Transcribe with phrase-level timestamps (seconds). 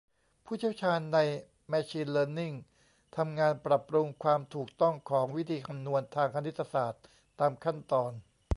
[0.45, 1.19] ผู้เชี่ยวชาญใน
[1.69, 2.53] แมชีน เลิร์นนิ่ง
[3.17, 7.03] ทำงานปรับปรุงความถูกต้องของวิธีคำนวณทางคณิตศาสตร์
[7.39, 8.11] ตามขั้นตอน